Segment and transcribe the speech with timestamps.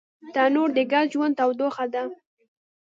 [0.33, 2.03] تنور د ګډ ژوند تودوخه ده